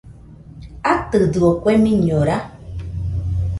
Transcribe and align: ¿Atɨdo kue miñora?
¿Atɨdo 0.91 1.47
kue 1.61 1.73
miñora? 1.83 2.37